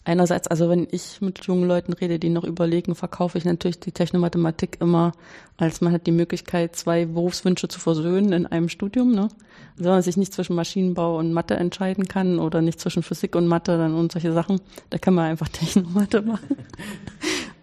[0.04, 3.92] einerseits, also wenn ich mit jungen Leuten rede, die noch überlegen, verkaufe ich natürlich die
[3.92, 5.12] Technomathematik immer,
[5.56, 9.12] als man hat die Möglichkeit, zwei Berufswünsche zu versöhnen in einem Studium.
[9.12, 9.22] Ne?
[9.22, 13.36] Also wenn man sich nicht zwischen Maschinenbau und Mathe entscheiden kann oder nicht zwischen Physik
[13.36, 16.56] und Mathe dann und solche Sachen, da kann man einfach Technomathe machen.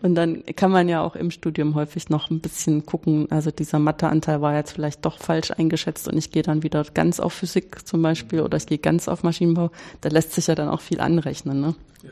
[0.02, 3.80] Und dann kann man ja auch im Studium häufig noch ein bisschen gucken, also dieser
[3.80, 7.86] Matheanteil war jetzt vielleicht doch falsch eingeschätzt und ich gehe dann wieder ganz auf Physik
[7.86, 9.72] zum Beispiel oder ich gehe ganz auf Maschinenbau.
[10.02, 11.60] Da lässt sich ja dann auch viel anrechnen.
[11.60, 11.76] Ne?
[12.04, 12.12] Ja.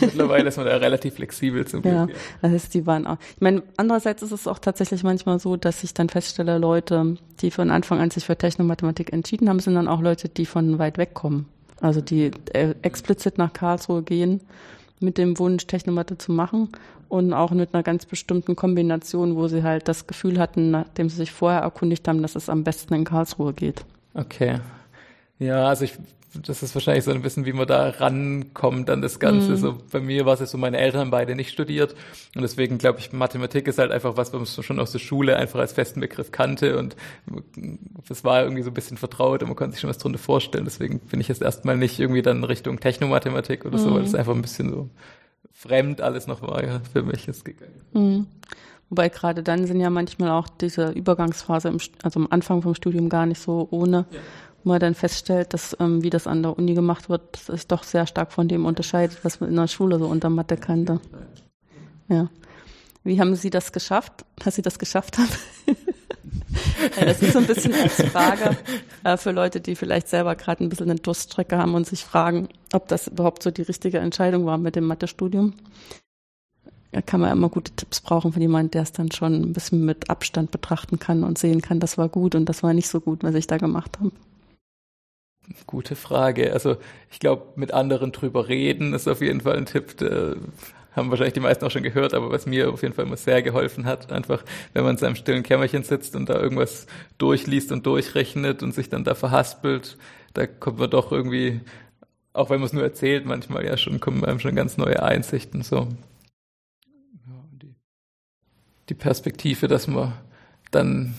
[0.00, 1.94] Mittlerweile ist man da relativ flexibel zum Glück.
[1.94, 2.06] Ja,
[2.42, 3.16] das heißt, die waren auch.
[3.34, 7.50] Ich meine, andererseits ist es auch tatsächlich manchmal so, dass ich dann feststelle, Leute, die
[7.50, 10.98] von Anfang an sich für Technomathematik entschieden haben, sind dann auch Leute, die von weit
[10.98, 11.46] weg kommen.
[11.80, 14.40] Also die äh, explizit nach Karlsruhe gehen
[15.00, 16.68] mit dem Wunsch, Technomathe zu machen
[17.08, 21.16] und auch mit einer ganz bestimmten Kombination, wo sie halt das Gefühl hatten, nachdem sie
[21.16, 23.84] sich vorher erkundigt haben, dass es am besten in Karlsruhe geht.
[24.14, 24.60] Okay.
[25.38, 25.96] Ja, also ich,
[26.34, 29.52] das ist wahrscheinlich so ein bisschen, wie man da rankommt an das Ganze.
[29.52, 29.56] Mhm.
[29.56, 31.94] So bei mir war es so, meine Eltern beide nicht studiert
[32.34, 35.36] und deswegen glaube ich, Mathematik ist halt einfach was, was man schon aus der Schule
[35.36, 36.96] einfach als festen Begriff kannte und
[38.08, 40.64] das war irgendwie so ein bisschen vertraut und man konnte sich schon was drunter vorstellen.
[40.64, 43.94] Deswegen bin ich jetzt erstmal nicht irgendwie dann Richtung Technomathematik oder so, mhm.
[43.94, 44.90] weil das einfach ein bisschen so
[45.52, 47.80] fremd alles noch war ja, für mich ist gegangen.
[47.92, 48.26] Mhm.
[48.90, 53.08] Wobei gerade dann sind ja manchmal auch diese Übergangsphase, im, also am Anfang vom Studium
[53.08, 54.18] gar nicht so ohne, ja.
[54.68, 58.06] Man dann feststellt, dass ähm, wie das an der Uni gemacht wird, sich doch sehr
[58.06, 61.00] stark von dem unterscheidet, was man in der Schule so unter Mathe kannte.
[62.08, 62.28] Ja.
[63.04, 65.28] Wie haben Sie das geschafft, dass Sie das geschafft haben?
[67.00, 68.56] das ist so ein bisschen als Frage
[69.04, 72.48] äh, für Leute, die vielleicht selber gerade ein bisschen eine Durststrecke haben und sich fragen,
[72.72, 75.54] ob das überhaupt so die richtige Entscheidung war mit dem Mathestudium.
[77.06, 80.10] kann man immer gute Tipps brauchen von jemandem, der es dann schon ein bisschen mit
[80.10, 83.22] Abstand betrachten kann und sehen kann, das war gut und das war nicht so gut,
[83.22, 84.12] was ich da gemacht habe.
[85.66, 86.52] Gute Frage.
[86.52, 86.76] Also
[87.10, 89.96] ich glaube, mit anderen drüber reden ist auf jeden Fall ein Tipp.
[89.98, 90.36] Der
[90.94, 93.42] haben wahrscheinlich die meisten auch schon gehört, aber was mir auf jeden Fall immer sehr
[93.42, 96.86] geholfen hat, einfach, wenn man in seinem stillen Kämmerchen sitzt und da irgendwas
[97.18, 99.96] durchliest und durchrechnet und sich dann da verhaspelt,
[100.34, 101.60] da kommt man doch irgendwie,
[102.32, 105.62] auch wenn man es nur erzählt, manchmal ja schon, kommen einem schon ganz neue Einsichten,
[105.62, 105.88] so.
[108.88, 110.14] Die Perspektive, dass man
[110.70, 111.14] dann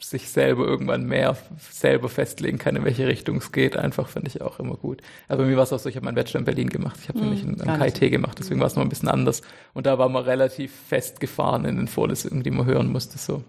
[0.00, 1.36] sich selber irgendwann mehr
[1.70, 5.02] selber festlegen kann, in welche Richtung es geht, einfach finde ich auch immer gut.
[5.28, 6.98] Aber mir war es auch so, ich habe meinen Bachelor in Berlin gemacht.
[7.02, 9.42] Ich habe nämlich einen, einen KIT gemacht, deswegen war es noch ein bisschen anders.
[9.74, 13.18] Und da war man relativ festgefahren in den Vorlesungen, die man hören musste.
[13.18, 13.42] so.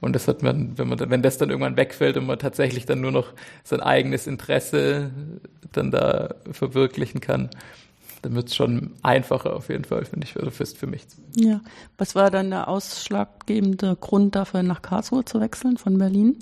[0.00, 3.00] Und das hat man, wenn man, wenn das dann irgendwann wegfällt und man tatsächlich dann
[3.00, 3.32] nur noch
[3.64, 5.10] sein eigenes Interesse
[5.72, 7.50] dann da verwirklichen kann,
[8.22, 11.06] dann wird es schon einfacher auf jeden Fall, finde ich, also fest für mich.
[11.34, 11.60] Ja.
[11.98, 16.38] Was war dann der ausschlaggebende Grund dafür, nach Karlsruhe zu wechseln von Berlin?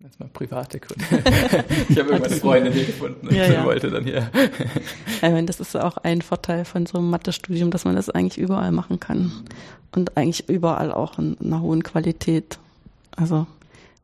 [0.00, 1.04] Erstmal private Gründe.
[1.88, 3.64] ich habe irgendwann eine Freundin hier gefunden und ja, ja.
[3.64, 4.30] wollte dann hier.
[5.08, 8.38] Ich meine, das ist auch ein Vorteil von so einem Mathestudium, dass man das eigentlich
[8.38, 9.32] überall machen kann.
[9.96, 12.60] Und eigentlich überall auch in einer hohen Qualität.
[13.16, 13.48] Also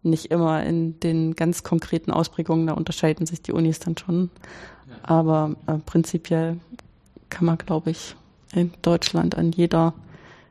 [0.02, 4.30] nicht immer in den ganz konkreten Ausprägungen, da unterscheiden sich die Unis dann schon.
[5.04, 6.58] Aber äh, prinzipiell
[7.34, 8.14] kann man, glaube ich,
[8.54, 9.92] in Deutschland an jeder,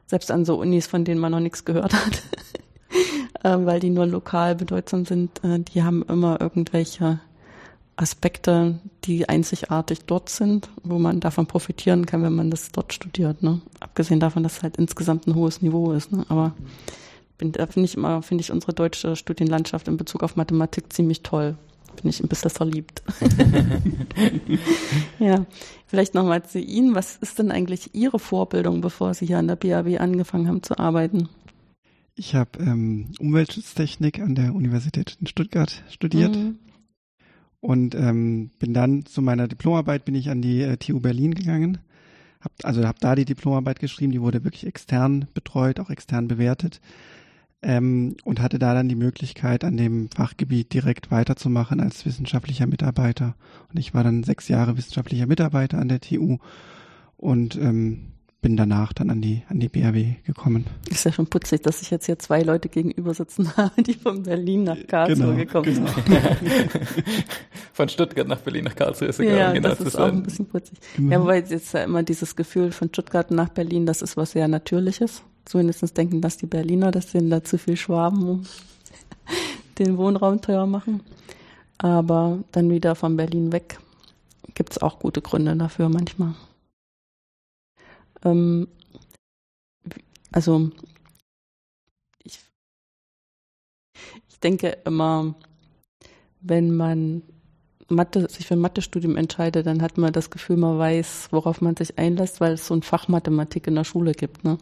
[0.06, 2.24] selbst an so Unis, von denen man noch nichts gehört hat,
[3.44, 7.22] äh, weil die nur lokal bedeutsam sind, äh, die haben immer irgendwelche
[7.96, 13.44] Aspekte, die einzigartig dort sind, wo man davon profitieren kann, wenn man das dort studiert.
[13.44, 13.62] Ne?
[13.80, 16.12] Abgesehen davon, dass es halt insgesamt ein hohes Niveau ist.
[16.12, 16.26] Ne?
[16.28, 16.54] Aber
[17.38, 21.22] bin, da finde ich immer, finde ich unsere deutsche Studienlandschaft in Bezug auf Mathematik ziemlich
[21.22, 21.56] toll
[22.02, 23.02] bin ich ein bisschen verliebt.
[25.20, 25.46] ja,
[25.88, 26.96] vielleicht nochmal zu Ihnen.
[26.96, 30.78] Was ist denn eigentlich Ihre Vorbildung, bevor Sie hier an der BAW angefangen haben zu
[30.78, 31.30] arbeiten?
[32.16, 36.60] Ich habe ähm, Umweltschutztechnik an der Universität in Stuttgart studiert mhm.
[37.60, 41.80] und ähm, bin dann zu meiner Diplomarbeit bin ich an die äh, TU Berlin gegangen.
[42.40, 46.82] Hab, also habe da die Diplomarbeit geschrieben, die wurde wirklich extern betreut, auch extern bewertet
[47.64, 53.36] ähm, und hatte da dann die Möglichkeit, an dem Fachgebiet direkt weiterzumachen als wissenschaftlicher Mitarbeiter.
[53.72, 56.38] Und ich war dann sechs Jahre wissenschaftlicher Mitarbeiter an der TU
[57.18, 60.66] und ähm, bin danach dann an die, an die BRW gekommen.
[60.90, 64.24] Ist ja schon putzig, dass ich jetzt hier zwei Leute gegenüber sitzen habe, die von
[64.24, 65.88] Berlin nach Karlsruhe genau, gekommen genau.
[65.88, 66.06] sind.
[67.74, 69.38] von Stuttgart nach Berlin nach Karlsruhe ist egal.
[69.38, 70.78] Ja, genau, das ist auch ein bisschen putzig.
[70.98, 71.12] Genau.
[71.14, 74.50] Ja, wobei jetzt ja immer dieses Gefühl von Stuttgart nach Berlin, das ist was sehr
[74.50, 78.48] Natürliches zumindest denken dass die Berliner, dass sind da zu viel Schwaben,
[79.80, 81.02] den Wohnraum teuer machen.
[81.78, 83.80] Aber dann wieder von Berlin weg
[84.54, 86.36] gibt es auch gute Gründe dafür manchmal.
[88.24, 88.68] Ähm,
[90.32, 90.72] also
[92.24, 92.40] ich,
[94.30, 95.36] ich denke immer,
[96.42, 97.24] wenn man
[97.90, 101.76] Mathe, sich für ein Mathestudium entscheidet, dann hat man das Gefühl, man weiß, worauf man
[101.76, 104.44] sich einlässt, weil es so ein Fach Mathematik in der Schule gibt.
[104.44, 104.58] Ne?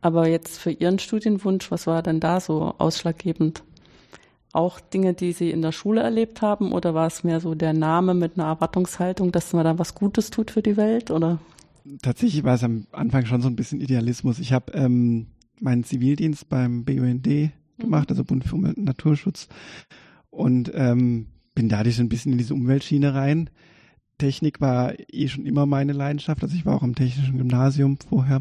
[0.00, 3.64] Aber jetzt für Ihren Studienwunsch, was war denn da so ausschlaggebend?
[4.52, 7.72] Auch Dinge, die Sie in der Schule erlebt haben, oder war es mehr so der
[7.72, 11.38] Name mit einer Erwartungshaltung, dass man da was Gutes tut für die Welt, oder?
[12.02, 14.38] Tatsächlich war es am Anfang schon so ein bisschen Idealismus.
[14.38, 15.26] Ich habe ähm,
[15.60, 17.24] meinen Zivildienst beim BUND
[17.78, 18.12] gemacht, mhm.
[18.12, 19.48] also Bund für Umwelt und Naturschutz,
[20.30, 23.50] und ähm, bin dadurch so ein bisschen in diese Umweltschiene rein.
[24.18, 28.40] Technik war eh schon immer meine Leidenschaft, also ich war auch am technischen Gymnasium vorher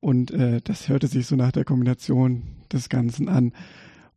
[0.00, 3.52] und äh, das hörte sich so nach der Kombination des Ganzen an.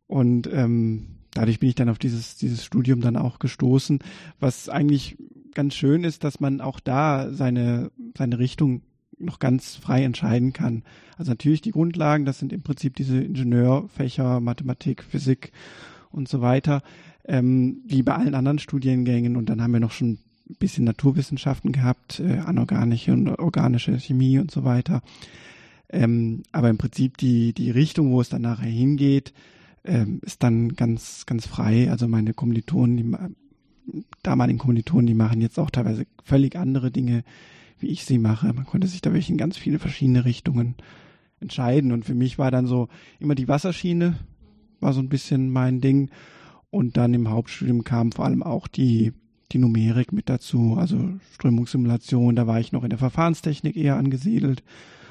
[0.06, 4.00] Und ähm, dadurch bin ich dann auf dieses, dieses Studium dann auch gestoßen,
[4.38, 5.16] was eigentlich
[5.54, 8.82] ganz schön ist, dass man auch da seine, seine Richtung
[9.18, 10.82] noch ganz frei entscheiden kann.
[11.18, 15.52] Also natürlich die Grundlagen, das sind im Prinzip diese Ingenieurfächer, Mathematik, Physik
[16.10, 16.82] und so weiter,
[17.26, 19.36] ähm, wie bei allen anderen Studiengängen.
[19.36, 24.38] Und dann haben wir noch schon ein bisschen Naturwissenschaften gehabt, äh, anorganische und organische Chemie
[24.38, 25.02] und so weiter.
[25.92, 29.32] Ähm, aber im Prinzip die, die Richtung, wo es dann nachher hingeht,
[29.84, 31.90] ähm, ist dann ganz, ganz frei.
[31.90, 37.24] Also meine Kommilitonen, die damaligen Kommilitonen, die machen jetzt auch teilweise völlig andere Dinge,
[37.78, 38.52] wie ich sie mache.
[38.52, 40.76] Man konnte sich da wirklich in ganz viele verschiedene Richtungen
[41.40, 41.90] entscheiden.
[41.90, 44.16] Und für mich war dann so immer die Wasserschiene,
[44.78, 46.10] war so ein bisschen mein Ding.
[46.70, 49.12] Und dann im Hauptstudium kam vor allem auch die,
[49.50, 54.62] die Numerik mit dazu, also Strömungssimulation, da war ich noch in der Verfahrenstechnik eher angesiedelt.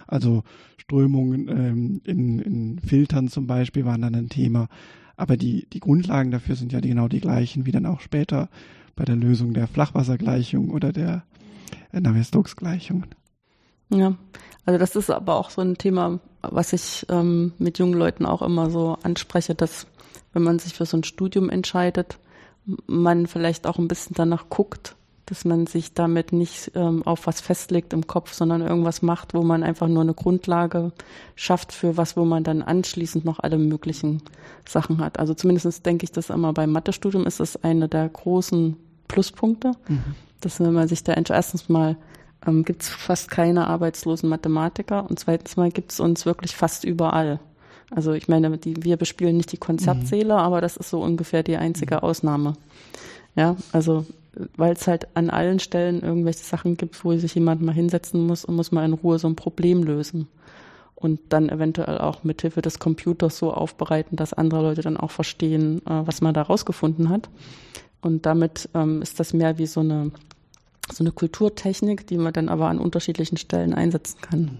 [0.09, 0.43] Also
[0.77, 4.67] Strömungen ähm, in, in Filtern zum Beispiel waren dann ein Thema.
[5.15, 8.49] Aber die, die Grundlagen dafür sind ja genau die gleichen, wie dann auch später
[8.95, 11.23] bei der Lösung der Flachwassergleichung oder der
[11.91, 13.05] äh, Navier-Stokes-Gleichung.
[13.89, 14.15] Ja,
[14.65, 18.41] also das ist aber auch so ein Thema, was ich ähm, mit jungen Leuten auch
[18.41, 19.87] immer so anspreche, dass
[20.33, 22.19] wenn man sich für so ein Studium entscheidet,
[22.87, 24.95] man vielleicht auch ein bisschen danach guckt,
[25.29, 29.43] dass man sich damit nicht ähm, auf was festlegt im Kopf, sondern irgendwas macht, wo
[29.43, 30.91] man einfach nur eine Grundlage
[31.35, 34.23] schafft für was, wo man dann anschließend noch alle möglichen
[34.67, 35.19] Sachen hat.
[35.19, 38.75] Also zumindest denke ich das immer beim Mathestudium ist es eine der großen
[39.07, 40.15] Pluspunkte, mhm.
[40.41, 41.95] dass wenn man sich da erstens mal
[42.47, 46.83] ähm, gibt es fast keine arbeitslosen Mathematiker und zweitens mal gibt es uns wirklich fast
[46.83, 47.39] überall.
[47.91, 50.39] Also ich meine, die, wir bespielen nicht die Konzertsäle, mhm.
[50.39, 52.01] aber das ist so ungefähr die einzige mhm.
[52.01, 52.53] Ausnahme.
[53.35, 54.05] Ja, also
[54.55, 58.45] weil es halt an allen Stellen irgendwelche Sachen gibt, wo sich jemand mal hinsetzen muss
[58.45, 60.27] und muss mal in Ruhe so ein Problem lösen.
[60.95, 65.11] Und dann eventuell auch mit Hilfe des Computers so aufbereiten, dass andere Leute dann auch
[65.11, 67.29] verstehen, äh, was man da rausgefunden hat.
[68.01, 70.11] Und damit ähm, ist das mehr wie so eine,
[70.91, 74.59] so eine Kulturtechnik, die man dann aber an unterschiedlichen Stellen einsetzen kann.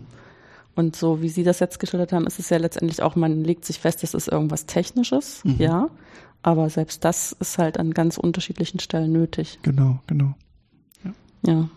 [0.75, 3.65] Und so wie Sie das jetzt geschildert haben, ist es ja letztendlich auch, man legt
[3.65, 5.55] sich fest, das ist irgendwas Technisches, mhm.
[5.57, 5.89] ja.
[6.41, 9.59] Aber selbst das ist halt an ganz unterschiedlichen Stellen nötig.
[9.61, 10.35] Genau, genau.
[11.03, 11.13] Ja.
[11.45, 11.69] ja.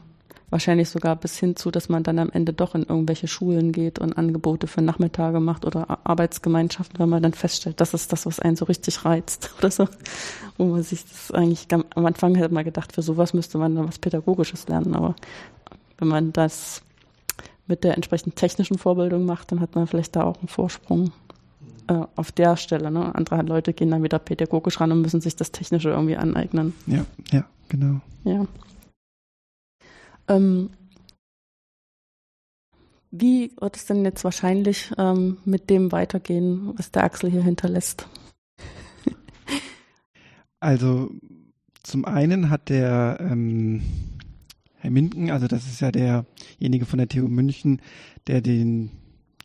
[0.51, 3.99] Wahrscheinlich sogar bis hin zu, dass man dann am Ende doch in irgendwelche Schulen geht
[3.99, 8.39] und Angebote für Nachmittage macht oder Arbeitsgemeinschaften, weil man dann feststellt, das ist das, was
[8.39, 9.89] einen so richtig reizt oder so.
[10.59, 13.89] Wo man sich das eigentlich, am Anfang hätte man gedacht, für sowas müsste man dann
[13.89, 14.95] was Pädagogisches lernen.
[14.95, 15.17] Aber
[15.97, 16.83] wenn man das
[17.67, 21.13] mit der entsprechenden technischen Vorbildung macht, dann hat man vielleicht da auch einen Vorsprung
[21.89, 22.91] äh, auf der Stelle.
[22.91, 23.15] Ne?
[23.15, 26.75] Andere Leute gehen dann wieder pädagogisch ran und müssen sich das Technische irgendwie aneignen.
[26.87, 28.01] Ja, ja, genau.
[28.25, 28.47] Ja.
[30.29, 30.71] Ähm,
[33.11, 38.09] wie wird es denn jetzt wahrscheinlich ähm, mit dem weitergehen, was der Axel hier hinterlässt?
[40.61, 41.11] also
[41.83, 43.83] zum einen hat der ähm,
[44.77, 47.83] Herr Minden, also das ist ja derjenige von der TU München,
[48.29, 48.91] der den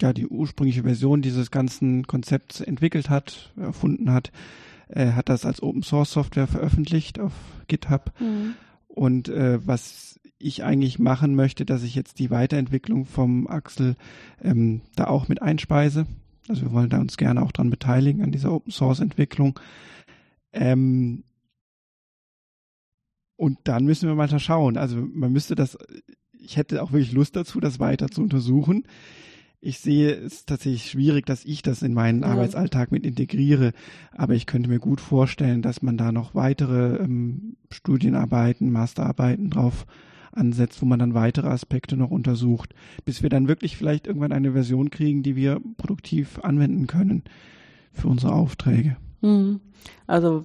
[0.02, 4.32] ja die ursprüngliche Version dieses ganzen Konzepts entwickelt hat, erfunden hat,
[4.90, 7.34] äh, hat das als Open Source Software veröffentlicht auf
[7.68, 8.12] GitHub.
[8.20, 8.54] Mhm.
[8.88, 13.96] Und äh, was ich eigentlich machen möchte, dass ich jetzt die Weiterentwicklung vom Axel
[14.44, 16.06] ähm, da auch mit einspeise.
[16.48, 19.60] Also wir wollen da uns gerne auch dran beteiligen an dieser Open Source Entwicklung.
[20.54, 21.24] Ähm,
[23.36, 24.78] und dann müssen wir mal da schauen.
[24.78, 25.78] Also man müsste das,
[26.34, 28.88] ich hätte auch wirklich Lust dazu, das weiter zu untersuchen.
[29.60, 32.28] Ich sehe es tatsächlich schwierig, dass ich das in meinen ja.
[32.28, 33.74] Arbeitsalltag mit integriere,
[34.12, 39.88] aber ich könnte mir gut vorstellen, dass man da noch weitere ähm, Studienarbeiten, Masterarbeiten drauf
[40.32, 44.52] ansetzt, wo man dann weitere Aspekte noch untersucht, bis wir dann wirklich vielleicht irgendwann eine
[44.52, 47.24] Version kriegen, die wir produktiv anwenden können
[47.92, 48.98] für unsere Aufträge.
[49.22, 49.60] Hm.
[50.06, 50.44] Also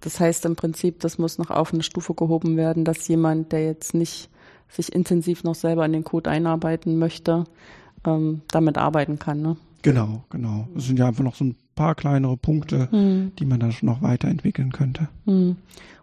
[0.00, 3.64] das heißt im Prinzip, das muss noch auf eine Stufe gehoben werden, dass jemand, der
[3.64, 4.28] jetzt nicht
[4.68, 7.44] sich intensiv noch selber in den Code einarbeiten möchte,
[8.04, 9.42] ähm, damit arbeiten kann.
[9.42, 9.56] Ne?
[9.82, 10.68] Genau, genau.
[10.76, 13.32] Es sind ja einfach noch so ein paar kleinere Punkte, hm.
[13.38, 15.08] die man dann schon noch weiterentwickeln könnte.
[15.26, 15.56] Hm.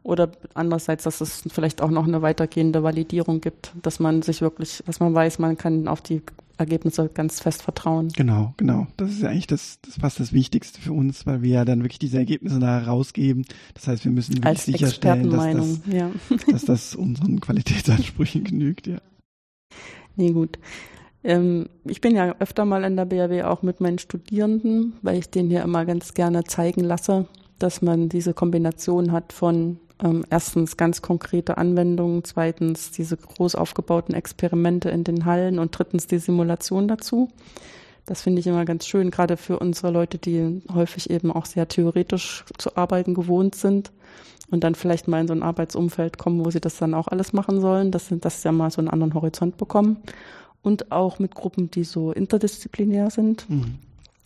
[0.03, 4.81] Oder andererseits, dass es vielleicht auch noch eine weitergehende Validierung gibt, dass man sich wirklich,
[4.85, 6.21] dass man weiß, man kann auf die
[6.57, 8.09] Ergebnisse ganz fest vertrauen.
[8.15, 8.87] Genau, genau.
[8.97, 11.83] Das ist ja eigentlich das, das fast das Wichtigste für uns, weil wir ja dann
[11.83, 13.45] wirklich diese Ergebnisse da herausgeben.
[13.75, 16.09] Das heißt, wir müssen wirklich sicherstellen, dass das, ja.
[16.51, 18.99] dass das unseren Qualitätsansprüchen genügt, ja.
[20.15, 20.57] Nee, gut.
[21.23, 25.29] Ähm, ich bin ja öfter mal in der BRW auch mit meinen Studierenden, weil ich
[25.29, 27.25] denen hier immer ganz gerne zeigen lasse,
[27.59, 34.13] dass man diese Kombination hat von ähm, erstens ganz konkrete Anwendungen, zweitens diese groß aufgebauten
[34.13, 37.29] Experimente in den Hallen und drittens die Simulation dazu.
[38.05, 41.67] Das finde ich immer ganz schön, gerade für unsere Leute, die häufig eben auch sehr
[41.67, 43.91] theoretisch zu arbeiten gewohnt sind
[44.49, 47.33] und dann vielleicht mal in so ein Arbeitsumfeld kommen, wo sie das dann auch alles
[47.33, 49.97] machen sollen, dass sie das ja mal so einen anderen Horizont bekommen
[50.61, 53.49] und auch mit Gruppen, die so interdisziplinär sind.
[53.49, 53.75] Mhm.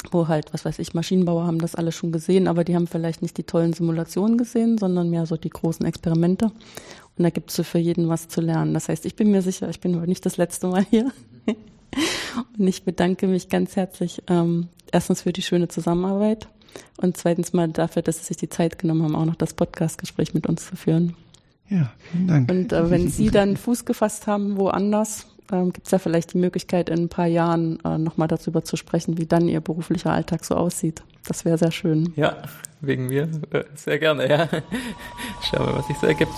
[0.10, 3.22] Wo halt, was weiß ich, Maschinenbauer haben das alle schon gesehen, aber die haben vielleicht
[3.22, 6.46] nicht die tollen Simulationen gesehen, sondern mehr so die großen Experimente.
[6.46, 8.74] Und da gibt es für jeden was zu lernen.
[8.74, 11.12] Das heißt, ich bin mir sicher, ich bin aber nicht das letzte Mal hier.
[12.58, 16.48] und ich bedanke mich ganz herzlich ähm, erstens für die schöne Zusammenarbeit
[16.98, 20.34] und zweitens mal dafür, dass Sie sich die Zeit genommen haben, auch noch das Podcastgespräch
[20.34, 21.16] mit uns zu führen.
[21.70, 22.52] Ja, vielen Dank.
[22.52, 26.38] Und äh, wenn Sie dann Fuß gefasst haben, woanders, ähm, gibt es ja vielleicht die
[26.38, 30.46] Möglichkeit, in ein paar Jahren äh, nochmal darüber zu sprechen, wie dann Ihr beruflicher Alltag
[30.46, 31.04] so aussieht.
[31.28, 32.14] Das wäre sehr schön.
[32.16, 32.38] Ja,
[32.82, 34.48] wegen mir äh, sehr gerne, ja.
[35.44, 36.34] Schauen wir, was sich so ergibt.